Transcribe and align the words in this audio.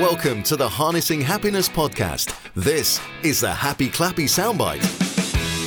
Welcome 0.00 0.42
to 0.42 0.56
the 0.56 0.68
Harnessing 0.68 1.22
Happiness 1.22 1.70
podcast. 1.70 2.36
This 2.54 3.00
is 3.22 3.40
the 3.40 3.50
Happy 3.50 3.88
Clappy 3.88 4.26
Soundbite. 4.26 4.82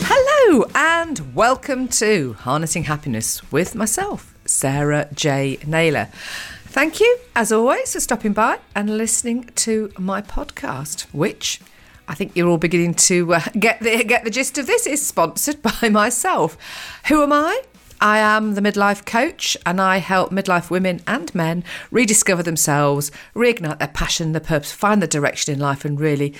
Hello, 0.06 0.66
and 0.76 1.34
welcome 1.34 1.88
to 1.88 2.34
Harnessing 2.34 2.84
Happiness 2.84 3.42
with 3.52 3.74
myself, 3.74 4.38
Sarah 4.46 5.10
J. 5.16 5.58
Naylor. 5.66 6.10
Thank 6.66 7.00
you, 7.00 7.18
as 7.36 7.52
always, 7.52 7.94
for 7.94 8.00
stopping 8.00 8.34
by 8.34 8.60
and 8.76 9.00
listening 9.00 9.46
to 9.56 9.92
my 9.98 10.22
podcast, 10.22 11.08
which 11.12 11.60
I 12.08 12.14
think 12.14 12.36
you're 12.36 12.50
all 12.50 12.60
beginning 12.60 12.94
to 12.96 13.34
uh, 13.34 13.42
get 13.58 13.80
the 13.80 14.04
get 14.04 14.26
the 14.26 14.30
gist 14.30 14.60
of. 14.60 14.68
This 14.68 14.86
is 14.86 15.04
sponsored 15.04 15.60
by 15.82 15.90
myself. 15.90 16.56
Who 17.08 17.24
am 17.24 17.34
I? 17.34 17.64
I 18.02 18.20
am 18.20 18.56
the 18.56 18.62
midlife 18.62 19.06
coach 19.06 19.58
and 19.66 19.82
I 19.82 19.98
help 19.98 20.32
midlife 20.32 20.70
women 20.70 21.02
and 21.06 21.34
men 21.36 21.64
rediscover 21.92 22.44
themselves, 22.44 23.12
reignite 23.36 23.80
their 23.80 23.88
passion, 23.90 24.32
their 24.32 24.42
purpose, 24.42 24.72
find 24.72 25.02
the 25.02 25.08
direction 25.08 25.54
in 25.54 25.60
life, 25.60 25.84
and 25.84 26.00
really 26.00 26.34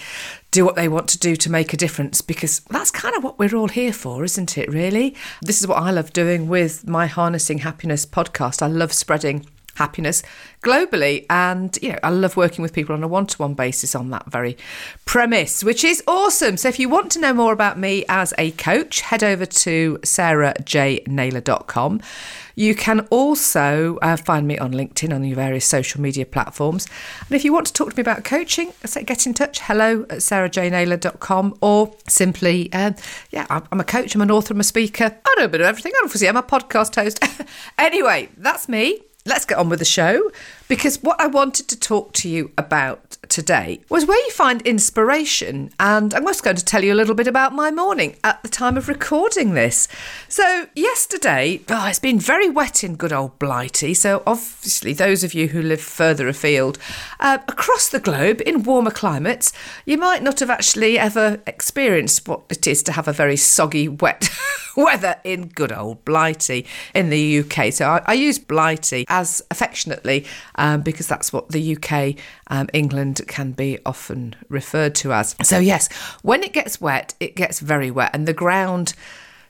do 0.52 0.66
what 0.66 0.76
they 0.76 0.88
want 0.88 1.08
to 1.10 1.20
do 1.20 1.36
to 1.36 1.52
make 1.52 1.74
a 1.74 1.78
difference 1.78 2.22
because 2.22 2.62
that's 2.70 2.92
kind 2.92 3.16
of 3.16 3.24
what 3.24 3.38
we're 3.38 3.56
all 3.56 3.68
here 3.68 3.94
for, 3.94 4.24
isn't 4.24 4.58
it, 4.58 4.70
really? 4.70 5.16
This 5.42 5.62
is 5.62 5.68
what 5.68 5.78
I 5.80 5.92
love 5.92 6.14
doing 6.14 6.48
with 6.48 6.88
my 6.88 7.08
Harnessing 7.08 7.60
Happiness 7.60 8.06
podcast. 8.06 8.62
I 8.62 8.68
love 8.68 8.94
spreading 8.94 9.46
happiness 9.80 10.22
globally. 10.62 11.26
And, 11.30 11.78
you 11.82 11.90
know, 11.94 12.00
I 12.04 12.10
love 12.10 12.38
working 12.38 12.62
with 12.62 12.74
people 12.74 12.94
on 12.94 13.02
a 13.04 13.08
one 13.08 13.26
to 13.26 13.38
one 13.38 13.56
basis 13.56 13.96
on 13.96 14.12
that 14.12 14.30
very 14.30 14.58
premise, 15.06 15.64
which 15.64 15.84
is 15.84 16.04
awesome. 16.06 16.58
So 16.58 16.68
if 16.70 16.78
you 16.78 16.90
want 16.90 17.12
to 17.14 17.20
know 17.20 17.34
more 17.34 17.54
about 17.54 17.80
me 17.80 18.06
as 18.08 18.34
a 18.38 18.52
coach, 18.52 19.02
head 19.02 19.24
over 19.24 19.48
to 19.48 19.98
sarahjnaylor.com. 20.04 22.02
You 22.56 22.76
can 22.76 23.08
also 23.10 23.98
uh, 24.02 24.18
find 24.18 24.46
me 24.46 24.58
on 24.58 24.74
LinkedIn 24.74 25.16
on 25.16 25.24
your 25.24 25.38
various 25.38 25.66
social 25.66 26.02
media 26.02 26.26
platforms. 26.26 26.88
And 27.22 27.32
if 27.32 27.46
you 27.46 27.54
want 27.54 27.68
to 27.68 27.74
talk 27.74 27.92
to 27.92 27.96
me 27.96 28.02
about 28.02 28.26
coaching, 28.26 28.74
say 28.84 29.04
get 29.04 29.26
in 29.26 29.34
touch, 29.34 29.62
hello 29.62 30.02
at 30.10 30.18
sarahjnaylor.com 30.18 31.58
or 31.62 31.96
simply, 32.10 32.72
um, 32.74 32.96
yeah, 33.32 33.46
I'm 33.50 33.80
a 33.80 33.86
coach, 33.86 34.14
I'm 34.14 34.20
an 34.22 34.30
author, 34.30 34.54
I'm 34.54 34.60
a 34.60 34.66
speaker. 34.66 35.16
I 35.26 35.36
do 35.38 35.46
a 35.46 35.48
bit 35.48 35.62
of 35.62 35.68
everything. 35.68 35.94
Obviously, 36.04 36.28
I'm 36.28 36.36
a 36.36 36.44
podcast 36.44 37.02
host. 37.02 37.24
anyway, 37.78 38.28
that's 38.36 38.68
me 38.68 39.04
let's 39.26 39.46
get 39.46 39.58
on 39.58 39.70
with 39.70 39.80
the 39.80 39.86
show 39.86 40.32
because 40.68 41.02
what 41.04 41.20
I 41.20 41.28
wanted 41.28 41.68
to 41.70 41.80
talk 41.80 42.14
to 42.14 42.30
you 42.30 42.52
about 42.58 43.18
today 43.28 43.82
was 43.90 44.06
where 44.06 44.18
you 44.18 44.32
find 44.32 44.62
inspiration. 44.64 45.72
And 45.80 46.14
I'm 46.14 46.24
just 46.26 46.44
going 46.44 46.56
to 46.56 46.64
tell 46.64 46.84
you 46.84 46.94
a 46.94 46.96
little 46.96 47.16
bit 47.16 47.28
about 47.28 47.54
my 47.54 47.70
morning 47.70 48.16
at 48.24 48.42
the 48.44 48.50
time 48.50 48.78
of 48.78 48.88
recording 48.88 49.54
this. 49.56 49.88
So, 50.28 50.68
yesterday, 50.76 51.62
oh, 51.70 51.88
it's 51.88 52.00
been 52.00 52.20
very 52.20 52.50
wet 52.50 52.84
in 52.84 52.96
good 52.96 53.12
old 53.12 53.38
Blighty. 53.40 53.94
So, 53.94 54.24
obviously, 54.26 54.94
those 54.94 55.24
of 55.24 55.34
you 55.34 55.48
who 55.50 55.62
live 55.62 55.82
further 55.82 56.28
afield, 56.28 56.78
uh, 57.20 57.40
across 57.48 57.90
the 57.90 58.00
globe 58.00 58.42
in 58.46 58.64
warmer 58.64 58.92
climates, 58.92 59.52
you 59.86 59.98
might 59.98 60.24
not 60.24 60.40
have 60.40 60.50
actually 60.50 60.98
ever 60.98 61.42
experienced 61.46 62.28
what 62.28 62.44
it 62.50 62.68
is 62.68 62.84
to 62.84 62.94
have 62.94 63.08
a 63.08 63.14
very 63.14 63.38
soggy, 63.38 63.88
wet 63.88 64.30
weather 64.84 65.18
in 65.24 65.48
good 65.50 65.72
old 65.72 66.04
Blighty 66.06 66.66
in 66.94 67.10
the 67.10 67.40
UK. 67.40 67.72
So, 67.74 67.88
I, 67.88 68.02
I 68.06 68.14
use 68.14 68.40
Blighty 68.40 69.06
as 69.08 69.42
affectionately 69.52 70.26
um, 70.56 70.82
because 70.82 71.08
that's 71.08 71.32
what 71.34 71.50
the 71.50 71.76
UK, 71.76 72.16
um, 72.48 72.70
England 72.74 73.22
can 73.28 73.52
be 73.52 73.80
often 73.86 74.36
referred 74.50 74.96
to 74.96 75.14
as. 75.14 75.36
So, 75.44 75.60
yes, 75.60 75.92
when 76.22 76.44
it 76.44 76.54
gets 76.54 76.82
wet, 76.82 77.14
it 77.20 77.36
gets 77.36 77.60
very 77.60 77.92
wet, 77.92 78.12
and 78.14 78.28
the 78.28 78.34
ground 78.34 78.94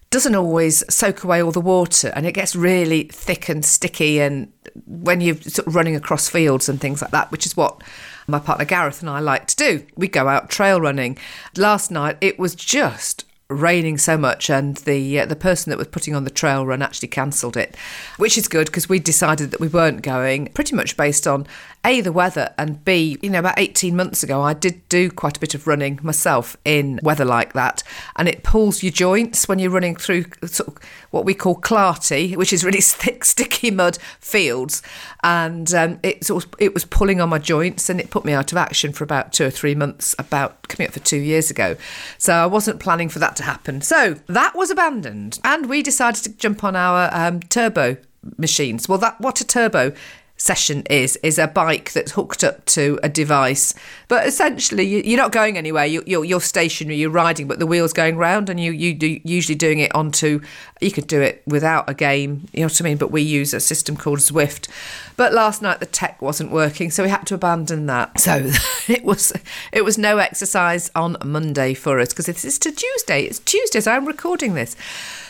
doesn't 0.09 0.35
always 0.35 0.83
soak 0.93 1.23
away 1.23 1.41
all 1.41 1.51
the 1.51 1.61
water 1.61 2.11
and 2.15 2.25
it 2.25 2.31
gets 2.31 2.55
really 2.55 3.03
thick 3.03 3.47
and 3.47 3.63
sticky 3.63 4.19
and 4.19 4.51
when 4.85 5.21
you're 5.21 5.35
sort 5.35 5.67
of 5.67 5.75
running 5.75 5.95
across 5.95 6.27
fields 6.27 6.67
and 6.67 6.81
things 6.81 7.01
like 7.01 7.11
that 7.11 7.31
which 7.31 7.45
is 7.45 7.55
what 7.55 7.81
my 8.27 8.39
partner 8.39 8.65
Gareth 8.65 9.01
and 9.01 9.09
I 9.09 9.19
like 9.19 9.45
to 9.47 9.55
do 9.55 9.85
we 9.95 10.07
go 10.07 10.27
out 10.27 10.49
trail 10.49 10.81
running 10.81 11.17
last 11.55 11.91
night 11.91 12.17
it 12.21 12.39
was 12.39 12.55
just 12.55 13.25
raining 13.49 13.97
so 13.97 14.17
much, 14.17 14.49
and 14.49 14.77
the 14.77 15.21
uh, 15.21 15.25
the 15.25 15.35
person 15.35 15.69
that 15.71 15.77
was 15.77 15.87
putting 15.87 16.15
on 16.15 16.23
the 16.23 16.29
trail 16.29 16.65
run 16.65 16.81
actually 16.81 17.07
cancelled 17.07 17.57
it, 17.57 17.75
which 18.17 18.37
is 18.37 18.47
good 18.47 18.67
because 18.67 18.87
we 18.87 18.99
decided 18.99 19.51
that 19.51 19.59
we 19.59 19.67
weren't 19.67 20.01
going, 20.01 20.47
pretty 20.53 20.75
much 20.75 20.95
based 20.95 21.25
on 21.25 21.47
a 21.85 22.01
the 22.01 22.11
weather 22.11 22.53
and 22.57 22.83
b 22.83 23.17
you 23.21 23.29
know 23.29 23.39
about 23.39 23.57
18 23.57 23.95
months 23.95 24.21
ago 24.21 24.41
I 24.41 24.53
did 24.53 24.87
do 24.89 25.09
quite 25.09 25.37
a 25.37 25.39
bit 25.39 25.55
of 25.55 25.65
running 25.65 25.97
myself 26.03 26.57
in 26.65 26.99
weather 27.03 27.25
like 27.25 27.53
that, 27.53 27.83
and 28.15 28.27
it 28.27 28.43
pulls 28.43 28.83
your 28.83 28.91
joints 28.91 29.47
when 29.47 29.59
you're 29.59 29.71
running 29.71 29.95
through 29.95 30.25
sort 30.45 30.67
of 30.67 30.77
what 31.11 31.25
we 31.25 31.33
call 31.33 31.55
clarty, 31.55 32.35
which 32.35 32.53
is 32.53 32.63
really 32.63 32.81
thick, 32.81 33.25
sticky 33.25 33.71
mud 33.71 33.97
fields, 34.19 34.81
and 35.23 35.73
um, 35.73 35.99
it 36.03 36.23
sort 36.23 36.45
of, 36.45 36.53
it 36.59 36.73
was 36.73 36.85
pulling 36.85 37.19
on 37.19 37.29
my 37.29 37.39
joints, 37.39 37.89
and 37.89 37.99
it 37.99 38.09
put 38.09 38.25
me 38.25 38.33
out 38.33 38.51
of 38.51 38.57
action 38.57 38.93
for 38.93 39.03
about 39.03 39.33
two 39.33 39.45
or 39.45 39.49
three 39.49 39.73
months, 39.73 40.15
about 40.19 40.67
coming 40.67 40.87
up 40.87 40.93
for 40.93 40.99
two 40.99 41.17
years 41.17 41.49
ago. 41.49 41.75
So 42.17 42.33
I 42.33 42.45
wasn't 42.45 42.79
planning 42.79 43.09
for 43.09 43.19
that 43.19 43.35
to 43.39 43.43
happen. 43.43 43.81
So 43.81 44.15
that 44.27 44.55
was 44.55 44.69
abandoned, 44.69 45.39
and 45.43 45.67
we 45.67 45.81
decided 45.81 46.23
to 46.23 46.29
jump 46.29 46.63
on 46.63 46.75
our 46.75 47.09
um, 47.11 47.39
turbo 47.41 47.97
machines. 48.37 48.87
Well, 48.87 48.99
that 48.99 49.19
what 49.19 49.41
a 49.41 49.47
turbo 49.47 49.93
session 50.39 50.83
is 50.89 51.17
is 51.17 51.37
a 51.37 51.47
bike 51.47 51.91
that's 51.91 52.13
hooked 52.13 52.43
up 52.43 52.65
to 52.65 52.97
a 53.03 53.09
device. 53.09 53.73
But 54.07 54.25
essentially 54.25 55.07
you're 55.07 55.17
not 55.17 55.31
going 55.31 55.57
anywhere. 55.57 55.85
You're, 55.85 56.03
you're, 56.23 56.39
stationary 56.39 56.97
you're 56.97 57.09
riding 57.09 57.47
but 57.47 57.59
the 57.59 57.67
wheel's 57.67 57.91
going 57.91 58.15
round 58.15 58.49
and 58.49 58.59
you 58.59 58.71
you 58.71 58.93
do 58.93 59.19
usually 59.25 59.55
doing 59.55 59.79
it 59.79 59.93
onto 59.93 60.39
you 60.79 60.89
could 60.89 61.05
do 61.05 61.21
it 61.21 61.43
without 61.45 61.89
a 61.89 61.93
game 61.93 62.47
you 62.53 62.61
know 62.61 62.67
what 62.67 62.81
i 62.81 62.83
mean? 62.83 62.97
But 62.97 63.11
we 63.11 63.21
use 63.21 63.53
a 63.53 63.59
system 63.59 63.97
called 63.97 64.19
zwift. 64.19 64.69
But 65.17 65.33
last 65.33 65.61
night 65.61 65.81
the 65.81 65.85
tech 65.85 66.21
wasn't 66.21 66.51
working 66.51 66.89
so 66.89 67.03
we 67.03 67.09
had 67.09 67.27
to 67.27 67.35
abandon 67.35 67.85
that. 67.87 68.19
So 68.19 68.49
it 68.87 69.03
was 69.03 69.33
it 69.73 69.83
was 69.83 69.97
no 69.97 70.17
exercise 70.17 70.89
on 70.95 71.17
monday 71.23 71.73
for 71.73 71.99
us 71.99 72.09
because 72.09 72.27
this 72.27 72.45
is 72.45 72.57
to 72.59 72.71
tuesday 72.71 73.23
it's 73.23 73.39
tuesday 73.39 73.81
so 73.81 73.91
i'm 73.91 74.05
recording 74.05 74.53
this 74.53 74.75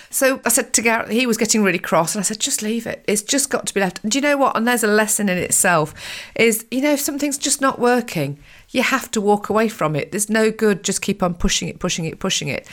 so 0.10 0.42
I 0.46 0.50
said 0.50 0.74
to 0.74 0.82
Gareth, 0.82 1.10
he 1.10 1.28
was 1.28 1.38
getting 1.38 1.64
really 1.64 1.80
cross, 1.80 2.16
and 2.16 2.20
I 2.20 2.24
said, 2.24 2.40
just 2.40 2.62
leave 2.62 2.88
it. 2.88 3.04
It's 3.08 3.22
just 3.22 3.50
got 3.50 3.68
to 3.68 3.74
be 3.74 3.80
left. 3.80 4.02
And 4.04 4.12
do 4.12 4.18
you 4.18 4.22
know 4.22 4.38
what? 4.38 4.58
And 4.58 4.68
there's 4.68 4.84
a 4.84 4.88
lesson 4.88 5.30
in 5.30 5.38
itself 5.38 5.94
is, 6.36 6.66
you 6.72 6.82
know, 6.82 6.94
if 6.94 7.00
something's 7.00 7.38
just 7.38 7.62
not 7.62 7.80
working, 7.80 8.40
you 8.70 8.82
have 8.82 9.12
to 9.12 9.22
walk 9.22 9.50
away 9.50 9.70
from 9.70 9.96
it. 9.96 10.12
There's 10.12 10.30
no 10.30 10.52
good 10.52 10.84
just 10.84 11.02
keep 11.02 11.22
on 11.22 11.36
pushing 11.36 11.68
it, 11.68 11.80
pushing 11.80 12.06
it, 12.06 12.20
pushing 12.20 12.48
it. 12.48 12.68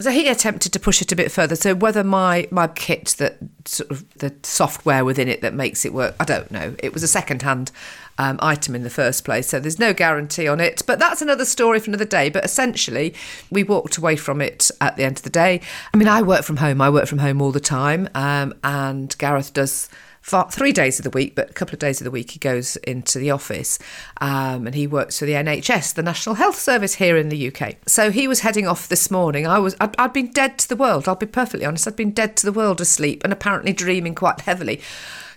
So 0.00 0.10
he 0.10 0.28
attempted 0.28 0.72
to 0.72 0.80
push 0.80 1.00
it 1.00 1.12
a 1.12 1.16
bit 1.16 1.30
further. 1.30 1.54
So 1.54 1.74
whether 1.74 2.02
my 2.02 2.48
my 2.50 2.66
kit 2.66 3.14
that 3.18 3.38
sort 3.64 3.90
of 3.90 4.04
the 4.18 4.34
software 4.42 5.04
within 5.04 5.28
it 5.28 5.40
that 5.42 5.54
makes 5.54 5.84
it 5.84 5.94
work, 5.94 6.16
I 6.18 6.24
don't 6.24 6.50
know. 6.50 6.74
It 6.80 6.92
was 6.92 7.02
a 7.02 7.08
second 7.08 7.42
hand 7.42 7.70
um, 8.18 8.38
item 8.42 8.74
in 8.74 8.82
the 8.82 8.90
first 8.90 9.24
place, 9.24 9.48
so 9.48 9.60
there's 9.60 9.78
no 9.78 9.92
guarantee 9.92 10.48
on 10.48 10.60
it. 10.60 10.82
But 10.86 10.98
that's 10.98 11.22
another 11.22 11.44
story 11.44 11.80
for 11.80 11.90
another 11.90 12.04
day. 12.04 12.30
But 12.30 12.44
essentially, 12.44 13.14
we 13.50 13.64
walked 13.64 13.96
away 13.96 14.16
from 14.16 14.40
it 14.40 14.70
at 14.80 14.96
the 14.96 15.04
end 15.04 15.18
of 15.18 15.22
the 15.22 15.30
day. 15.30 15.60
I 15.92 15.96
mean, 15.96 16.08
I 16.08 16.22
work 16.22 16.44
from 16.44 16.58
home. 16.58 16.80
I 16.80 16.90
work 16.90 17.06
from 17.06 17.18
home 17.18 17.40
all 17.42 17.52
the 17.52 17.60
time, 17.60 18.08
um, 18.14 18.54
and 18.62 19.16
Gareth 19.18 19.52
does 19.52 19.88
three 20.50 20.72
days 20.72 20.98
of 20.98 21.04
the 21.04 21.10
week, 21.10 21.34
but 21.34 21.50
a 21.50 21.52
couple 21.52 21.74
of 21.74 21.78
days 21.78 22.00
of 22.00 22.04
the 22.04 22.10
week 22.10 22.30
he 22.30 22.38
goes 22.38 22.76
into 22.76 23.18
the 23.18 23.30
office 23.30 23.78
um, 24.20 24.66
and 24.66 24.74
he 24.74 24.86
works 24.86 25.18
for 25.18 25.26
the 25.26 25.32
NHS, 25.32 25.94
the 25.94 26.02
National 26.02 26.34
Health 26.36 26.58
Service 26.58 26.94
here 26.94 27.16
in 27.16 27.28
the 27.28 27.48
UK. 27.48 27.76
So 27.86 28.10
he 28.10 28.26
was 28.26 28.40
heading 28.40 28.66
off 28.66 28.88
this 28.88 29.10
morning. 29.10 29.46
I 29.46 29.58
was, 29.58 29.76
I'd, 29.80 29.94
I'd 29.98 30.12
been 30.12 30.32
dead 30.32 30.58
to 30.60 30.68
the 30.68 30.76
world. 30.76 31.06
I'll 31.06 31.14
be 31.14 31.26
perfectly 31.26 31.66
honest. 31.66 31.86
I'd 31.86 31.96
been 31.96 32.12
dead 32.12 32.36
to 32.38 32.46
the 32.46 32.52
world 32.52 32.80
asleep 32.80 33.22
and 33.22 33.32
apparently 33.32 33.74
dreaming 33.74 34.14
quite 34.14 34.40
heavily. 34.40 34.80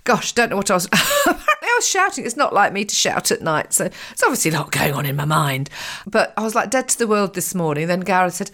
Gosh, 0.06 0.32
don't 0.32 0.50
know 0.50 0.56
what 0.56 0.72
I 0.72 0.76
was. 0.76 0.88
was 1.78 1.88
shouting. 1.88 2.26
It's 2.26 2.36
not 2.36 2.54
like 2.54 2.74
me 2.74 2.84
to 2.86 2.96
shout 2.96 3.32
at 3.32 3.42
night, 3.42 3.74
so 3.74 3.86
it's 3.86 4.24
obviously 4.24 4.52
a 4.52 4.56
lot 4.56 4.72
going 4.72 4.94
on 4.94 5.06
in 5.06 5.16
my 5.16 5.26
mind. 5.26 5.70
But 6.06 6.34
I 6.36 6.44
was 6.44 6.56
like 6.56 6.70
dead 6.70 6.90
to 6.90 6.98
the 6.98 7.08
world 7.08 7.34
this 7.34 7.56
morning. 7.56 7.88
Then 7.88 8.02
Gareth 8.02 8.36
said, 8.36 8.52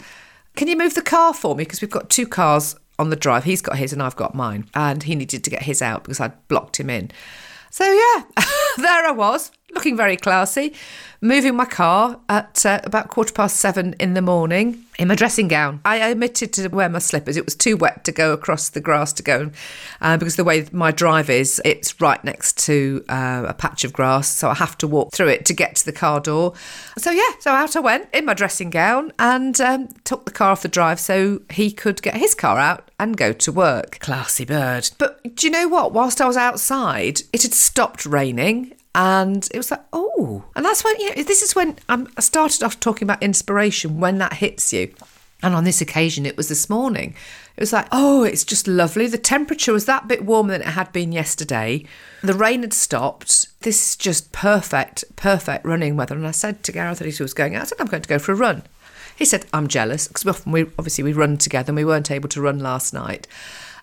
"Can 0.56 0.68
you 0.68 0.78
move 0.78 0.94
the 0.94 1.02
car 1.02 1.34
for 1.34 1.56
me? 1.56 1.64
Because 1.64 1.82
we've 1.82 1.90
got 1.90 2.10
two 2.10 2.28
cars 2.28 2.76
on 3.00 3.10
the 3.10 3.16
drive. 3.16 3.44
He's 3.44 3.62
got 3.62 3.78
his 3.78 3.94
and 3.94 4.02
I've 4.02 4.16
got 4.16 4.36
mine. 4.36 4.66
And 4.74 5.04
he 5.04 5.16
needed 5.16 5.44
to 5.44 5.50
get 5.50 5.64
his 5.64 5.82
out 5.82 6.04
because 6.04 6.20
I'd 6.20 6.48
blocked 6.48 6.80
him 6.80 6.90
in. 6.90 7.12
So, 7.70 7.84
yeah, 7.86 8.24
there 8.78 9.06
I 9.06 9.12
was, 9.12 9.52
looking 9.84 9.98
very 9.98 10.16
classy, 10.16 10.72
moving 11.20 11.58
my 11.58 11.66
car 11.66 12.18
at 12.30 12.66
uh, 12.66 12.80
about 12.86 13.10
quarter 13.10 13.34
past 13.34 13.58
seven 13.58 13.94
in 14.00 14.14
the 14.14 14.22
morning 14.22 14.82
in 14.98 15.10
my 15.10 15.16
dressing 15.16 15.50
gown. 15.50 15.82
I 15.84 16.10
omitted 16.10 16.54
to 16.54 16.70
wear 16.70 16.88
my 16.88 17.00
slippers. 17.00 17.36
It 17.36 17.44
was 17.44 17.54
too 17.54 17.76
wet 17.76 18.06
to 18.06 18.14
go 18.14 18.32
across 18.32 18.70
the 18.70 18.80
grass 18.80 19.12
to 19.14 19.24
go 19.24 19.52
uh, 20.00 20.16
because 20.16 20.38
the 20.38 20.46
way 20.46 20.66
my 20.72 20.92
drive 20.92 21.30
is, 21.30 21.62
it's 21.66 22.00
right 22.00 22.24
next 22.24 22.60
to 22.60 23.04
uh, 23.10 23.44
a 23.46 23.54
patch 23.54 23.84
of 23.84 23.92
grass. 23.92 24.30
So 24.30 24.50
I 24.50 24.54
have 24.54 24.78
to 24.78 24.88
walk 24.88 25.12
through 25.12 25.28
it 25.28 25.46
to 25.48 25.54
get 25.54 25.76
to 25.76 25.86
the 25.86 25.92
car 25.92 26.22
door. 26.22 26.54
So, 26.98 27.12
yeah, 27.12 27.32
so 27.40 27.52
out 27.52 27.76
I 27.76 27.82
went 27.82 28.08
in 28.14 28.24
my 28.24 28.34
dressing 28.34 28.70
gown 28.70 29.12
and 29.20 29.60
um, 29.60 29.90
took 30.06 30.24
the 30.24 30.32
car 30.32 30.52
off 30.52 30.62
the 30.62 30.70
drive 30.70 31.02
so 31.02 31.42
he 31.50 31.72
could 31.72 32.02
get 32.02 32.16
his 32.16 32.34
car 32.34 32.58
out 32.58 32.90
and 33.02 33.18
go 33.18 33.34
to 33.34 33.52
work. 33.52 34.00
Classy 34.00 34.46
bird. 34.46 34.92
But 34.98 35.36
do 35.36 35.46
you 35.46 35.52
know 35.52 35.68
what? 35.68 35.92
Whilst 35.92 36.22
I 36.22 36.28
was 36.28 36.38
outside, 36.38 37.20
it 37.34 37.42
had 37.42 37.54
stopped 37.54 38.06
raining 38.06 38.76
and 38.96 39.48
it 39.52 39.58
was 39.58 39.72
like, 39.72 39.84
oh, 39.92 40.44
and 40.56 40.64
that's 40.64 40.84
when 40.84 41.00
you 41.00 41.16
know 41.16 41.24
this 41.24 41.42
is 41.42 41.56
when 41.56 41.78
I'm, 41.90 42.08
I 42.18 42.22
started 42.22 42.64
off 42.64 42.80
talking 42.80 43.06
about 43.06 43.24
inspiration 43.24 44.00
when 44.00 44.20
that 44.20 44.34
hits 44.34 44.72
you. 44.72 44.94
And 45.42 45.54
on 45.56 45.66
this 45.66 45.82
occasion, 45.82 46.26
it 46.26 46.38
was 46.38 46.48
this 46.48 46.70
morning. 46.70 47.16
It 47.58 47.60
was 47.60 47.74
like, 47.74 47.88
oh, 47.92 48.24
it's 48.24 48.46
just 48.46 48.66
lovely. 48.66 49.08
The 49.08 49.18
temperature 49.18 49.74
was 49.74 49.86
that 49.86 50.08
bit 50.08 50.24
warmer 50.24 50.54
than 50.54 50.62
it 50.62 50.68
had 50.68 50.94
been 50.94 51.12
yesterday. 51.12 51.86
The 52.22 52.34
rain 52.34 52.62
had 52.62 52.72
stopped. 52.72 53.48
This 53.60 53.90
is 53.90 53.96
just 53.98 54.32
perfect, 54.32 55.04
perfect 55.18 55.66
running 55.66 55.98
weather. 55.98 56.16
And 56.16 56.26
I 56.26 56.32
said 56.32 56.64
to 56.64 56.72
Gareth 56.72 57.00
that 57.00 57.14
he 57.14 57.22
was 57.22 57.34
going 57.34 57.56
out, 57.56 57.64
I 57.64 57.66
said, 57.66 57.82
I'm 57.82 57.88
going 57.88 58.04
to 58.04 58.10
go 58.10 58.20
for 58.20 58.32
a 58.32 58.36
run. 58.36 58.64
He 59.18 59.26
said, 59.26 59.46
I'm 59.54 59.68
jealous 59.68 60.08
because 60.08 60.26
often 60.26 60.54
we 60.54 60.62
obviously 60.80 61.04
we 61.04 61.14
run 61.14 61.38
together 61.38 61.72
and 61.72 61.78
we 61.78 61.86
weren't 61.86 62.10
able 62.10 62.30
to 62.30 62.42
run 62.42 62.60
last 62.60 62.94
night. 62.94 63.28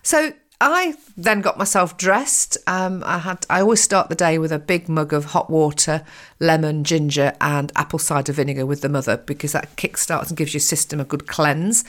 So 0.03 0.33
I 0.61 0.93
then 1.17 1.41
got 1.41 1.57
myself 1.57 1.97
dressed. 1.97 2.57
Um, 2.67 3.03
I 3.05 3.17
had 3.17 3.45
I 3.49 3.61
always 3.61 3.81
start 3.81 4.09
the 4.09 4.15
day 4.15 4.37
with 4.37 4.51
a 4.51 4.59
big 4.59 4.87
mug 4.87 5.11
of 5.11 5.25
hot 5.25 5.49
water, 5.49 6.03
lemon, 6.39 6.83
ginger, 6.83 7.33
and 7.41 7.71
apple 7.75 7.97
cider 7.97 8.31
vinegar 8.31 8.65
with 8.65 8.81
the 8.81 8.89
mother 8.89 9.17
because 9.17 9.53
that 9.53 9.75
kickstarts 9.75 10.29
and 10.29 10.37
gives 10.37 10.53
your 10.53 10.61
system 10.61 10.99
a 10.99 11.05
good 11.05 11.27
cleanse. 11.27 11.83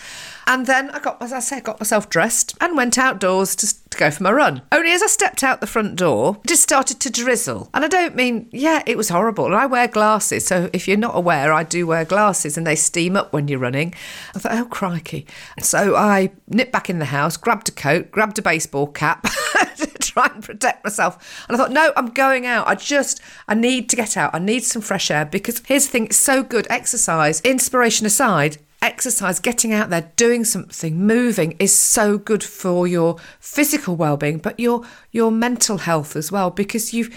And 0.46 0.66
then 0.66 0.90
I 0.90 0.98
got, 0.98 1.20
as 1.22 1.32
I 1.32 1.40
said, 1.40 1.64
got 1.64 1.80
myself 1.80 2.08
dressed 2.08 2.56
and 2.60 2.76
went 2.76 2.98
outdoors 2.98 3.54
to, 3.56 3.88
to 3.90 3.98
go 3.98 4.10
for 4.10 4.22
my 4.22 4.32
run. 4.32 4.62
Only 4.72 4.90
as 4.90 5.02
I 5.02 5.06
stepped 5.06 5.42
out 5.42 5.60
the 5.60 5.66
front 5.66 5.96
door, 5.96 6.38
it 6.42 6.48
just 6.48 6.62
started 6.62 7.00
to 7.00 7.10
drizzle. 7.10 7.70
And 7.74 7.84
I 7.84 7.88
don't 7.88 8.16
mean, 8.16 8.48
yeah, 8.52 8.82
it 8.86 8.96
was 8.96 9.08
horrible. 9.08 9.46
And 9.46 9.54
I 9.54 9.66
wear 9.66 9.88
glasses, 9.88 10.46
so 10.46 10.68
if 10.72 10.88
you're 10.88 10.96
not 10.96 11.16
aware, 11.16 11.52
I 11.52 11.62
do 11.62 11.86
wear 11.86 12.04
glasses, 12.04 12.56
and 12.56 12.66
they 12.66 12.76
steam 12.76 13.16
up 13.16 13.32
when 13.32 13.48
you're 13.48 13.58
running. 13.58 13.94
I 14.34 14.38
thought, 14.38 14.52
oh 14.52 14.64
crikey! 14.66 15.26
So 15.60 15.94
I 15.96 16.32
nipped 16.48 16.72
back 16.72 16.90
in 16.90 16.98
the 16.98 17.06
house, 17.06 17.36
grabbed 17.36 17.68
a 17.68 17.72
coat, 17.72 18.10
grabbed 18.10 18.38
a 18.38 18.42
baseball 18.42 18.86
cap. 18.86 19.26
to 19.76 19.86
try 19.98 20.30
and 20.32 20.42
protect 20.42 20.84
myself. 20.84 21.44
And 21.48 21.56
I 21.56 21.58
thought, 21.58 21.72
no, 21.72 21.92
I'm 21.96 22.08
going 22.08 22.46
out. 22.46 22.66
I 22.66 22.74
just, 22.74 23.20
I 23.48 23.54
need 23.54 23.88
to 23.90 23.96
get 23.96 24.16
out. 24.16 24.34
I 24.34 24.38
need 24.38 24.64
some 24.64 24.82
fresh 24.82 25.10
air 25.10 25.24
because 25.24 25.62
here's 25.66 25.86
the 25.86 25.92
thing 25.92 26.06
it's 26.06 26.16
so 26.16 26.42
good. 26.42 26.66
Exercise, 26.70 27.40
inspiration 27.42 28.06
aside, 28.06 28.58
exercise, 28.82 29.38
getting 29.38 29.72
out 29.72 29.90
there, 29.90 30.10
doing 30.16 30.44
something, 30.44 31.06
moving 31.06 31.54
is 31.58 31.76
so 31.76 32.18
good 32.18 32.42
for 32.42 32.86
your 32.86 33.16
physical 33.40 33.96
well-being, 33.96 34.38
but 34.38 34.58
your 34.60 34.84
your 35.12 35.30
mental 35.30 35.78
health 35.78 36.16
as 36.16 36.30
well 36.30 36.50
because 36.50 36.92
you 36.92 37.10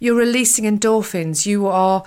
you're 0.00 0.16
releasing 0.16 0.64
endorphins. 0.64 1.46
You 1.46 1.66
are 1.66 2.02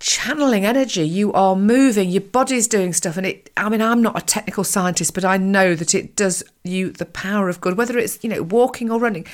channeling 0.00 0.64
energy 0.64 1.02
you 1.02 1.32
are 1.32 1.56
moving 1.56 2.08
your 2.08 2.20
body's 2.20 2.68
doing 2.68 2.92
stuff 2.92 3.16
and 3.16 3.26
it 3.26 3.50
i 3.56 3.68
mean 3.68 3.82
i'm 3.82 4.00
not 4.00 4.16
a 4.16 4.24
technical 4.24 4.62
scientist 4.62 5.12
but 5.12 5.24
i 5.24 5.36
know 5.36 5.74
that 5.74 5.92
it 5.92 6.14
does 6.14 6.44
you 6.62 6.92
the 6.92 7.04
power 7.04 7.48
of 7.48 7.60
good 7.60 7.76
whether 7.76 7.98
it's 7.98 8.22
you 8.22 8.30
know 8.30 8.42
walking 8.42 8.92
or 8.92 9.00
running 9.00 9.26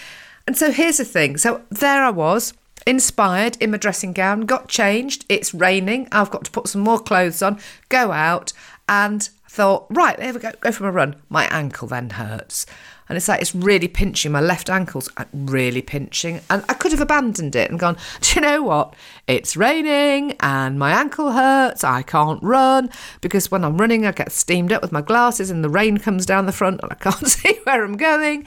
and 0.46 0.56
so 0.56 0.70
here's 0.70 0.96
the 0.96 1.04
thing 1.04 1.36
so 1.36 1.60
there 1.70 2.02
i 2.02 2.08
was 2.08 2.54
inspired 2.86 3.58
in 3.60 3.70
my 3.70 3.76
dressing 3.76 4.14
gown 4.14 4.42
got 4.42 4.66
changed 4.66 5.26
it's 5.28 5.52
raining 5.52 6.08
i've 6.12 6.30
got 6.30 6.44
to 6.44 6.50
put 6.50 6.66
some 6.66 6.80
more 6.80 6.98
clothes 6.98 7.42
on 7.42 7.58
go 7.90 8.10
out 8.10 8.54
and 8.88 9.28
thought 9.48 9.86
right 9.90 10.16
there 10.18 10.32
we 10.32 10.40
go 10.40 10.50
go 10.60 10.72
for 10.72 10.88
a 10.88 10.90
run 10.90 11.14
my 11.28 11.46
ankle 11.46 11.86
then 11.86 12.10
hurts 12.10 12.66
and 13.08 13.16
it's 13.16 13.28
like 13.28 13.40
it's 13.40 13.54
really 13.54 13.88
pinching. 13.88 14.32
My 14.32 14.40
left 14.40 14.70
ankle's 14.70 15.10
uh, 15.16 15.24
really 15.32 15.82
pinching. 15.82 16.40
And 16.48 16.64
I 16.68 16.74
could 16.74 16.92
have 16.92 17.00
abandoned 17.00 17.54
it 17.54 17.70
and 17.70 17.78
gone, 17.78 17.96
do 18.20 18.34
you 18.34 18.40
know 18.40 18.62
what? 18.62 18.94
It's 19.26 19.56
raining 19.56 20.36
and 20.40 20.78
my 20.78 20.92
ankle 20.92 21.32
hurts. 21.32 21.84
I 21.84 22.02
can't 22.02 22.42
run 22.42 22.90
because 23.20 23.50
when 23.50 23.64
I'm 23.64 23.76
running, 23.78 24.06
I 24.06 24.12
get 24.12 24.32
steamed 24.32 24.72
up 24.72 24.82
with 24.82 24.92
my 24.92 25.02
glasses 25.02 25.50
and 25.50 25.62
the 25.62 25.68
rain 25.68 25.98
comes 25.98 26.24
down 26.24 26.46
the 26.46 26.52
front 26.52 26.80
and 26.82 26.92
I 26.92 26.94
can't 27.00 27.28
see 27.28 27.58
where 27.64 27.84
I'm 27.84 27.96
going. 27.96 28.46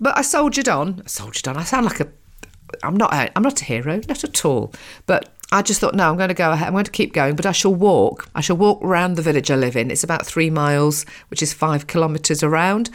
But 0.00 0.18
I 0.18 0.22
soldiered 0.22 0.68
on. 0.68 1.02
I 1.04 1.08
soldiered 1.08 1.46
on. 1.48 1.56
I 1.56 1.62
sound 1.62 1.86
like 1.86 2.00
a 2.00 2.08
I'm 2.82 2.96
not 2.96 3.12
a, 3.14 3.30
I'm 3.36 3.44
not 3.44 3.62
a 3.62 3.64
hero, 3.64 4.00
not 4.08 4.24
at 4.24 4.44
all. 4.44 4.72
But 5.06 5.28
I 5.54 5.62
just 5.62 5.80
thought, 5.80 5.94
no, 5.94 6.10
I'm 6.10 6.16
going 6.16 6.30
to 6.30 6.34
go 6.34 6.50
ahead. 6.50 6.66
I'm 6.66 6.72
going 6.72 6.84
to 6.84 6.90
keep 6.90 7.12
going, 7.12 7.36
but 7.36 7.46
I 7.46 7.52
shall 7.52 7.72
walk. 7.72 8.28
I 8.34 8.40
shall 8.40 8.56
walk 8.56 8.82
around 8.82 9.14
the 9.14 9.22
village 9.22 9.52
I 9.52 9.54
live 9.54 9.76
in. 9.76 9.88
It's 9.88 10.02
about 10.02 10.26
three 10.26 10.50
miles, 10.50 11.06
which 11.28 11.44
is 11.44 11.54
five 11.54 11.86
kilometres 11.86 12.42
around. 12.42 12.90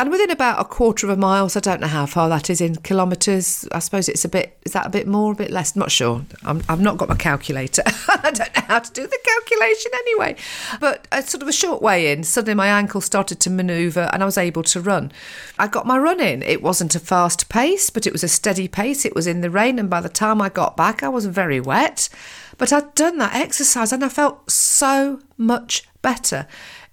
And 0.00 0.12
within 0.12 0.30
about 0.30 0.60
a 0.60 0.64
quarter 0.64 1.06
of 1.06 1.10
a 1.10 1.16
mile, 1.16 1.48
so 1.48 1.58
I 1.58 1.60
don't 1.60 1.80
know 1.80 1.88
how 1.88 2.06
far 2.06 2.28
that 2.28 2.48
is 2.48 2.60
in 2.60 2.76
kilometres. 2.76 3.66
I 3.72 3.80
suppose 3.80 4.08
it's 4.08 4.24
a 4.24 4.28
bit, 4.28 4.56
is 4.64 4.70
that 4.70 4.86
a 4.86 4.90
bit 4.90 5.08
more, 5.08 5.32
a 5.32 5.34
bit 5.34 5.50
less? 5.50 5.74
I'm 5.74 5.80
not 5.80 5.90
sure. 5.90 6.24
I'm, 6.44 6.62
I've 6.68 6.80
not 6.80 6.98
got 6.98 7.08
my 7.08 7.16
calculator. 7.16 7.82
I 8.08 8.30
don't 8.30 8.38
know 8.38 8.62
how 8.68 8.78
to 8.78 8.92
do 8.92 9.08
the 9.08 9.18
calculation 9.24 9.90
anyway. 9.94 10.36
But 10.78 11.08
a 11.10 11.20
sort 11.22 11.42
of 11.42 11.48
a 11.48 11.52
short 11.52 11.82
way 11.82 12.12
in, 12.12 12.22
suddenly 12.22 12.54
my 12.54 12.68
ankle 12.68 13.00
started 13.00 13.40
to 13.40 13.50
manoeuvre 13.50 14.08
and 14.12 14.22
I 14.22 14.26
was 14.26 14.38
able 14.38 14.62
to 14.62 14.80
run. 14.80 15.10
I 15.58 15.66
got 15.66 15.84
my 15.84 15.98
run 15.98 16.20
in. 16.20 16.44
It 16.44 16.62
wasn't 16.62 16.94
a 16.94 17.00
fast 17.00 17.48
pace, 17.48 17.90
but 17.90 18.06
it 18.06 18.12
was 18.12 18.22
a 18.22 18.28
steady 18.28 18.68
pace. 18.68 19.04
It 19.04 19.16
was 19.16 19.26
in 19.26 19.40
the 19.40 19.50
rain. 19.50 19.80
And 19.80 19.90
by 19.90 20.00
the 20.00 20.08
time 20.08 20.40
I 20.40 20.48
got 20.48 20.76
back, 20.76 21.02
I 21.02 21.08
was 21.08 21.26
very 21.26 21.60
wet. 21.60 22.08
But 22.56 22.72
I'd 22.72 22.94
done 22.94 23.18
that 23.18 23.34
exercise 23.34 23.92
and 23.92 24.04
I 24.04 24.10
felt 24.10 24.48
so 24.48 25.18
much 25.36 25.88
better 26.02 26.46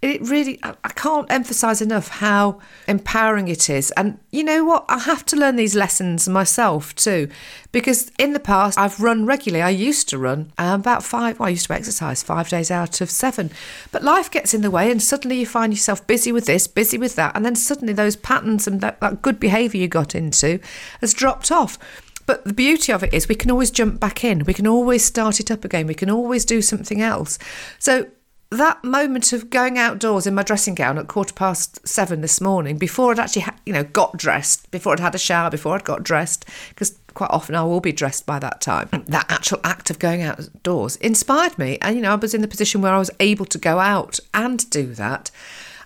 it 0.09 0.21
really 0.21 0.59
i 0.63 0.89
can't 0.89 1.29
emphasize 1.31 1.81
enough 1.81 2.07
how 2.07 2.59
empowering 2.87 3.47
it 3.47 3.69
is 3.69 3.91
and 3.91 4.17
you 4.31 4.43
know 4.43 4.63
what 4.63 4.85
i 4.89 4.97
have 4.99 5.25
to 5.25 5.35
learn 5.35 5.55
these 5.55 5.75
lessons 5.75 6.27
myself 6.27 6.93
too 6.95 7.29
because 7.71 8.11
in 8.17 8.33
the 8.33 8.39
past 8.39 8.77
i've 8.77 8.99
run 8.99 9.25
regularly 9.25 9.61
i 9.61 9.69
used 9.69 10.09
to 10.09 10.17
run 10.17 10.51
um, 10.57 10.79
about 10.79 11.03
five 11.03 11.39
well, 11.39 11.47
i 11.47 11.49
used 11.49 11.67
to 11.67 11.73
exercise 11.73 12.23
five 12.23 12.49
days 12.49 12.71
out 12.71 13.01
of 13.01 13.09
seven 13.09 13.49
but 13.91 14.03
life 14.03 14.29
gets 14.29 14.53
in 14.53 14.61
the 14.61 14.71
way 14.71 14.91
and 14.91 15.01
suddenly 15.01 15.39
you 15.39 15.45
find 15.45 15.73
yourself 15.73 16.05
busy 16.07 16.31
with 16.31 16.45
this 16.45 16.67
busy 16.67 16.97
with 16.97 17.15
that 17.15 17.35
and 17.35 17.45
then 17.45 17.55
suddenly 17.55 17.93
those 17.93 18.15
patterns 18.15 18.67
and 18.67 18.81
that, 18.81 18.99
that 18.99 19.21
good 19.21 19.39
behavior 19.39 19.79
you 19.79 19.87
got 19.87 20.15
into 20.15 20.59
has 21.01 21.13
dropped 21.13 21.51
off 21.51 21.77
but 22.25 22.43
the 22.43 22.53
beauty 22.53 22.91
of 22.91 23.03
it 23.03 23.13
is 23.13 23.27
we 23.27 23.35
can 23.35 23.51
always 23.51 23.71
jump 23.71 23.99
back 23.99 24.23
in. 24.23 24.45
We 24.45 24.53
can 24.53 24.65
always 24.65 25.05
start 25.05 25.39
it 25.39 25.51
up 25.51 25.63
again. 25.63 25.85
We 25.87 25.93
can 25.93 26.09
always 26.09 26.43
do 26.43 26.61
something 26.61 27.01
else. 27.01 27.37
So 27.77 28.07
that 28.51 28.83
moment 28.83 29.33
of 29.33 29.49
going 29.49 29.77
outdoors 29.77 30.27
in 30.27 30.35
my 30.35 30.43
dressing 30.43 30.75
gown 30.75 30.97
at 30.97 31.07
quarter 31.07 31.33
past 31.33 31.85
seven 31.87 32.21
this 32.21 32.39
morning, 32.39 32.77
before 32.77 33.11
I'd 33.11 33.19
actually, 33.19 33.43
ha- 33.43 33.55
you 33.65 33.73
know, 33.73 33.83
got 33.83 34.17
dressed, 34.17 34.69
before 34.71 34.93
I'd 34.93 34.99
had 34.99 35.15
a 35.15 35.19
shower, 35.19 35.49
before 35.49 35.75
I'd 35.75 35.83
got 35.83 36.03
dressed, 36.03 36.45
because 36.69 36.97
quite 37.13 37.31
often 37.31 37.55
I 37.55 37.63
will 37.63 37.81
be 37.81 37.91
dressed 37.91 38.25
by 38.25 38.39
that 38.39 38.61
time. 38.61 38.89
That 39.07 39.25
actual 39.29 39.59
act 39.63 39.89
of 39.89 39.99
going 39.99 40.21
outdoors 40.21 40.95
inspired 40.97 41.57
me, 41.57 41.77
and 41.81 41.95
you 41.95 42.01
know, 42.01 42.11
I 42.11 42.15
was 42.15 42.33
in 42.33 42.41
the 42.41 42.47
position 42.47 42.81
where 42.81 42.93
I 42.93 42.99
was 42.99 43.11
able 43.19 43.45
to 43.45 43.57
go 43.57 43.79
out 43.79 44.19
and 44.33 44.69
do 44.69 44.93
that. 44.93 45.31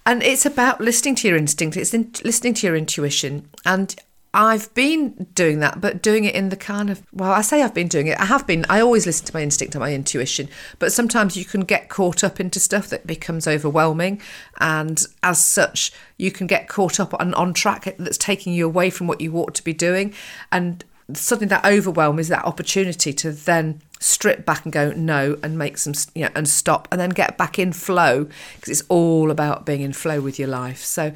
And 0.05 0.23
it's 0.23 0.45
about 0.45 0.81
listening 0.81 1.15
to 1.15 1.27
your 1.27 1.37
instinct. 1.37 1.77
It's 1.77 1.93
in, 1.93 2.11
listening 2.23 2.55
to 2.55 2.67
your 2.67 2.75
intuition, 2.75 3.47
and 3.65 3.95
I've 4.31 4.71
been 4.75 5.27
doing 5.33 5.59
that, 5.59 5.81
but 5.81 6.03
doing 6.03 6.23
it 6.23 6.35
in 6.35 6.49
the 6.49 6.55
kind 6.55 6.91
of, 6.91 7.01
well, 7.11 7.31
I 7.31 7.41
say 7.41 7.63
I've 7.63 7.73
been 7.73 7.87
doing 7.87 8.07
it. 8.07 8.19
I 8.19 8.25
have 8.25 8.45
been, 8.45 8.63
I 8.69 8.79
always 8.79 9.07
listen 9.07 9.25
to 9.25 9.33
my 9.33 9.41
instinct 9.41 9.73
and 9.73 9.81
my 9.81 9.93
intuition, 9.93 10.49
but 10.77 10.93
sometimes 10.93 11.35
you 11.35 11.45
can 11.45 11.61
get 11.61 11.89
caught 11.89 12.23
up 12.23 12.39
into 12.39 12.59
stuff 12.59 12.89
that 12.89 13.07
becomes 13.07 13.47
overwhelming. 13.47 14.21
And 14.59 15.03
as 15.23 15.43
such, 15.43 15.91
you 16.17 16.31
can 16.31 16.45
get 16.45 16.67
caught 16.67 16.99
up 16.99 17.19
on, 17.19 17.33
on 17.33 17.55
track 17.55 17.95
that's 17.97 18.19
taking 18.19 18.53
you 18.53 18.67
away 18.67 18.91
from 18.91 19.07
what 19.07 19.19
you 19.19 19.35
ought 19.35 19.55
to 19.55 19.63
be 19.63 19.73
doing. 19.73 20.13
And 20.51 20.83
suddenly 21.13 21.47
that 21.47 21.65
overwhelm 21.65 22.19
is 22.19 22.27
that 22.27 22.45
opportunity 22.45 23.11
to 23.13 23.31
then 23.31 23.81
strip 23.99 24.45
back 24.45 24.63
and 24.63 24.71
go 24.71 24.91
no 24.91 25.37
and 25.43 25.57
make 25.57 25.77
some 25.77 25.93
you 26.15 26.23
know 26.23 26.31
and 26.35 26.47
stop 26.47 26.87
and 26.91 27.01
then 27.01 27.09
get 27.09 27.37
back 27.37 27.59
in 27.59 27.73
flow 27.73 28.25
because 28.55 28.69
it's 28.79 28.87
all 28.89 29.29
about 29.29 29.65
being 29.65 29.81
in 29.81 29.91
flow 29.91 30.21
with 30.21 30.39
your 30.39 30.47
life 30.47 30.79
so 30.83 31.11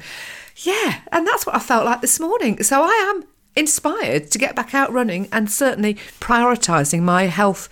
yeah, 0.56 1.00
and 1.10 1.26
that's 1.26 1.46
what 1.46 1.54
I 1.54 1.58
felt 1.58 1.84
like 1.84 2.00
this 2.00 2.20
morning. 2.20 2.62
So 2.62 2.82
I 2.82 3.12
am 3.14 3.24
inspired 3.56 4.30
to 4.30 4.38
get 4.38 4.56
back 4.56 4.74
out 4.74 4.92
running 4.92 5.28
and 5.32 5.50
certainly 5.50 5.94
prioritising 6.20 7.02
my 7.02 7.24
health 7.24 7.68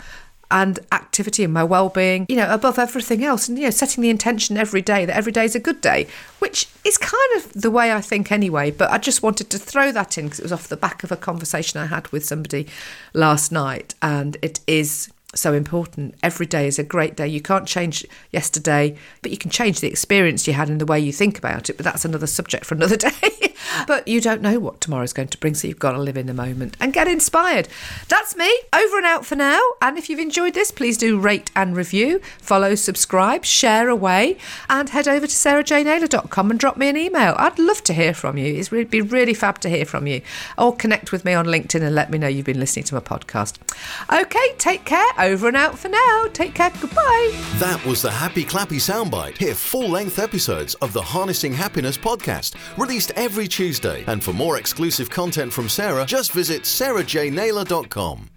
and 0.53 0.79
activity 0.93 1.43
and 1.43 1.53
my 1.53 1.65
well-being 1.65 2.27
you 2.29 2.37
know 2.37 2.53
above 2.53 2.79
everything 2.79 3.25
else 3.25 3.49
and 3.49 3.59
you 3.59 3.65
know 3.65 3.71
setting 3.71 4.03
the 4.03 4.11
intention 4.11 4.59
every 4.59 4.83
day 4.83 5.07
that 5.07 5.17
every 5.17 5.33
day 5.33 5.45
is 5.47 5.55
a 5.55 5.61
good 5.61 5.81
day 5.81 6.07
which 6.41 6.69
is 6.85 6.99
kind 6.99 7.37
of 7.37 7.51
the 7.55 7.71
way 7.71 7.91
i 7.91 8.03
think 8.03 8.31
anyway 8.31 8.71
but 8.71 8.91
i 8.91 8.99
just 8.99 9.23
wanted 9.23 9.49
to 9.49 9.59
throw 9.59 9.91
that 9.91 10.19
in 10.19 10.27
because 10.27 10.39
it 10.39 10.43
was 10.43 10.53
off 10.53 10.69
the 10.69 10.77
back 10.77 11.03
of 11.03 11.11
a 11.11 11.17
conversation 11.17 11.81
i 11.81 11.87
had 11.87 12.07
with 12.09 12.23
somebody 12.25 12.67
last 13.15 13.51
night 13.51 13.95
and 14.03 14.37
it 14.43 14.61
is 14.67 15.11
so 15.35 15.53
important. 15.55 16.15
Every 16.23 16.47
day 16.47 16.67
is 16.67 16.79
a 16.79 16.85
great 16.85 17.17
day. 17.17 17.27
You 17.27 17.41
can't 17.41 17.67
change 17.67 18.05
yesterday, 18.31 18.97
but 19.23 19.31
you 19.31 19.39
can 19.39 19.51
change 19.51 19.81
the 19.81 19.89
experience 19.89 20.47
you 20.47 20.53
had 20.53 20.69
and 20.69 20.81
the 20.81 20.87
way 20.87 21.01
you 21.01 21.13
think 21.13 21.39
about 21.39 21.71
it. 21.71 21.77
But 21.77 21.85
that's 21.85 22.05
another 22.05 22.27
subject 22.27 22.65
for 22.65 22.75
another 22.75 22.97
day. 23.09 23.52
But 23.87 24.07
you 24.09 24.21
don't 24.21 24.43
know 24.43 24.59
what 24.59 24.81
tomorrow's 24.81 25.13
going 25.13 25.29
to 25.29 25.39
bring, 25.39 25.55
so 25.55 25.69
you've 25.69 25.79
got 25.79 25.93
to 25.93 26.01
live 26.01 26.17
in 26.17 26.27
the 26.27 26.35
moment 26.35 26.77
and 26.81 26.93
get 26.93 27.09
inspired. 27.09 27.69
That's 28.09 28.37
me, 28.37 28.51
over 28.73 28.97
and 28.97 29.07
out 29.07 29.27
for 29.27 29.37
now. 29.37 29.61
And 29.81 29.99
if 29.99 30.09
you've 30.09 30.19
enjoyed 30.19 30.55
this, 30.55 30.71
please 30.71 30.99
do 30.99 31.19
rate 31.19 31.51
and 31.55 31.77
review, 31.77 32.21
follow, 32.39 32.75
subscribe, 32.75 33.45
share 33.45 33.89
away, 33.89 34.39
and 34.69 34.89
head 34.89 35.09
over 35.09 35.27
to 35.27 35.33
sarahjnaylor.com 35.33 36.51
and 36.51 36.61
drop 36.61 36.77
me 36.77 36.89
an 36.89 36.97
email. 36.97 37.35
I'd 37.39 37.59
love 37.59 37.83
to 37.85 37.93
hear 37.93 38.15
from 38.15 38.39
you. 38.39 38.55
It'd 38.55 38.91
be 38.91 39.01
really 39.01 39.35
fab 39.35 39.59
to 39.61 39.69
hear 39.69 39.85
from 39.85 40.07
you. 40.07 40.23
Or 40.59 40.75
connect 40.75 41.13
with 41.13 41.25
me 41.25 41.35
on 41.35 41.47
LinkedIn 41.47 41.83
and 41.83 41.95
let 41.95 42.11
me 42.11 42.19
know 42.19 42.29
you've 42.29 42.47
been 42.47 42.61
listening 42.61 42.85
to 42.87 42.95
my 42.95 43.01
podcast. 43.01 43.59
Okay, 44.13 44.55
take 44.59 44.85
care 44.85 45.07
over 45.19 45.49
and 45.49 45.57
out 45.57 45.79
for 45.79 45.89
now. 45.89 46.27
Take 46.33 46.55
care. 46.55 46.71
Goodbye. 46.81 47.31
That 47.57 47.85
was 47.85 48.03
the 48.03 48.11
Happy 48.11 48.45
Clappy 48.45 48.77
Soundbite. 48.77 49.39
Hear 49.39 49.55
full 49.55 49.89
length 49.89 50.19
episodes 50.19 50.75
of 50.77 50.93
the 50.93 51.03
Harnessing 51.03 51.53
Happiness 51.53 51.97
podcast, 51.97 52.55
released 52.79 53.13
every 53.17 53.49
Tuesday. 53.53 54.05
And 54.07 54.23
for 54.23 54.33
more 54.33 54.59
exclusive 54.59 55.11
content 55.11 55.53
from 55.53 55.69
Sarah, 55.69 56.05
just 56.07 56.33
visit 56.33 56.63
sarahjnaylor.com. 56.63 58.29